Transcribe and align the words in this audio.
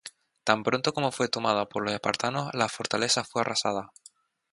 Tan 0.43 0.63
pronto 0.63 0.93
como 0.93 1.11
fue 1.11 1.27
tomada 1.27 1.69
por 1.69 1.83
los 1.83 1.93
espartanos, 1.93 2.49
la 2.55 2.67
fortaleza 2.69 3.23
fue 3.23 3.41
arrasada. 3.43 3.91